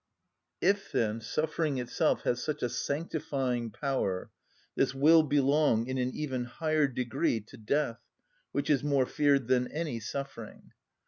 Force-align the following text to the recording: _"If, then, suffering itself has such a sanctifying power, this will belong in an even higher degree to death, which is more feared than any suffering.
_"If, 0.67 0.91
then, 0.91 1.21
suffering 1.21 1.77
itself 1.77 2.23
has 2.23 2.41
such 2.43 2.63
a 2.63 2.69
sanctifying 2.69 3.69
power, 3.69 4.31
this 4.73 4.95
will 4.95 5.21
belong 5.21 5.85
in 5.85 5.99
an 5.99 6.09
even 6.15 6.45
higher 6.45 6.87
degree 6.87 7.39
to 7.41 7.57
death, 7.57 7.99
which 8.51 8.71
is 8.71 8.83
more 8.83 9.05
feared 9.05 9.47
than 9.47 9.67
any 9.71 9.99
suffering. 9.99 10.71